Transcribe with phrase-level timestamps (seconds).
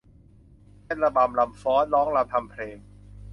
[0.83, 2.77] เต้นระบำรำฟ้อน ร้องรำทำเพลง